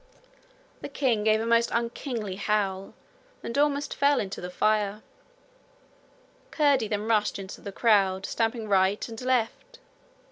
[0.81, 2.95] The king gave a most unkingly howl
[3.43, 5.03] and almost fell into the fire.
[6.49, 9.77] Curdie then rushed into the crowd, stamping right and left.